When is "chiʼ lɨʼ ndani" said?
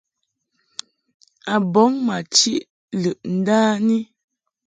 2.35-3.97